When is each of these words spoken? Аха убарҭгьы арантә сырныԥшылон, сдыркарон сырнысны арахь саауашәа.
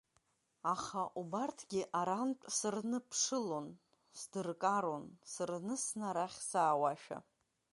Аха 0.73 1.01
убарҭгьы 1.19 1.81
арантә 1.99 2.45
сырныԥшылон, 2.57 3.67
сдыркарон 4.19 5.05
сырнысны 5.31 6.03
арахь 6.09 6.39
саауашәа. 6.49 7.17